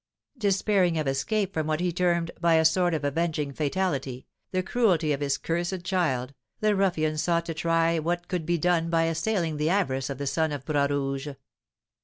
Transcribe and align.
Despairing 0.39 0.97
of 0.97 1.07
escape 1.07 1.53
from 1.53 1.67
what 1.67 1.79
he 1.79 1.91
termed, 1.91 2.31
by 2.41 2.55
a 2.55 2.65
sort 2.65 2.95
of 2.95 3.03
avenging 3.03 3.53
fatality, 3.53 4.25
the 4.49 4.63
cruelty 4.63 5.13
of 5.13 5.19
his 5.21 5.37
cursed 5.37 5.83
child, 5.83 6.33
the 6.59 6.75
ruffian 6.75 7.19
sought 7.19 7.45
to 7.45 7.53
try 7.53 7.99
what 7.99 8.27
could 8.27 8.43
be 8.43 8.57
done 8.57 8.89
by 8.89 9.03
assailing 9.03 9.57
the 9.57 9.69
avarice 9.69 10.09
of 10.09 10.17
the 10.17 10.25
son 10.25 10.51
of 10.51 10.65
Bras 10.65 10.89
Rouge. 10.89 11.27